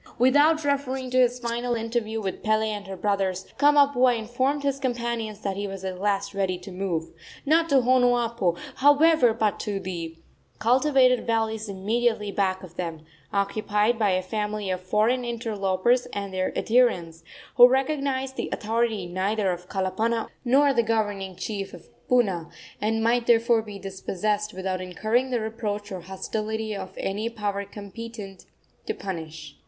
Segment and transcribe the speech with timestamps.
[0.17, 5.41] Without referring to his final interview with Pele and her brothers, Kamapuaa informed his companions
[5.41, 7.11] that he was at last ready to move
[7.45, 10.17] not to Honuapo, however, but to the
[10.57, 16.51] cultivated valleys immediately back of them, occupied by a family of foreign interlopers and their
[16.57, 17.23] adherents,
[17.57, 22.49] who recognized the authority neither of Kalapana nor the governing chief of Puna,
[22.81, 28.45] and might therefore be dispossessed without incurring the reproach or hostility of any power competent
[28.87, 29.57] to punish.